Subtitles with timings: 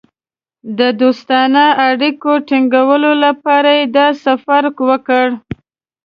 [0.79, 5.25] د دوستانه اړیکو ټینګولو لپاره یې دا سفر وکړ.